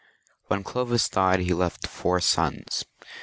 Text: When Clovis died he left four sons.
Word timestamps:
When 0.47 0.63
Clovis 0.63 1.07
died 1.07 1.41
he 1.41 1.53
left 1.53 1.85
four 1.85 2.19
sons. 2.21 2.85